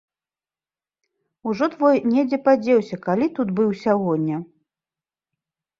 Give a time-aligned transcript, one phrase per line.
[1.51, 4.37] Ужо твой не дзе падзеўся, калі тут быў сягоння.